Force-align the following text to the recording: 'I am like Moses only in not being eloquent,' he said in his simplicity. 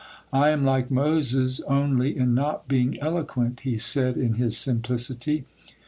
'I 0.33 0.49
am 0.49 0.65
like 0.65 0.89
Moses 0.89 1.59
only 1.67 2.17
in 2.17 2.33
not 2.33 2.67
being 2.67 2.99
eloquent,' 2.99 3.59
he 3.59 3.77
said 3.77 4.17
in 4.17 4.33
his 4.33 4.57
simplicity. 4.57 5.45